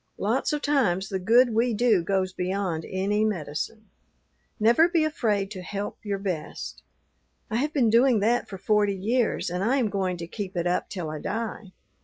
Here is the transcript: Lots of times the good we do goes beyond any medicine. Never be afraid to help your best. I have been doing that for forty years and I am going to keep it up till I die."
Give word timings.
Lots 0.17 0.51
of 0.51 0.63
times 0.63 1.09
the 1.09 1.19
good 1.19 1.53
we 1.53 1.75
do 1.75 2.01
goes 2.01 2.33
beyond 2.33 2.87
any 2.89 3.23
medicine. 3.23 3.85
Never 4.59 4.89
be 4.89 5.03
afraid 5.03 5.51
to 5.51 5.61
help 5.61 5.99
your 6.03 6.17
best. 6.17 6.81
I 7.51 7.57
have 7.57 7.71
been 7.71 7.91
doing 7.91 8.19
that 8.21 8.49
for 8.49 8.57
forty 8.57 8.95
years 8.95 9.51
and 9.51 9.63
I 9.63 9.75
am 9.77 9.89
going 9.91 10.17
to 10.17 10.25
keep 10.25 10.57
it 10.57 10.65
up 10.65 10.89
till 10.89 11.11
I 11.11 11.19
die." 11.19 11.73